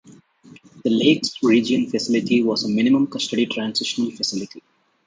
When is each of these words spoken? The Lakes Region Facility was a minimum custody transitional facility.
The 0.83 0.89
Lakes 0.89 1.35
Region 1.43 1.87
Facility 1.91 2.41
was 2.41 2.63
a 2.63 2.69
minimum 2.69 3.05
custody 3.05 3.45
transitional 3.45 4.09
facility. 4.09 4.63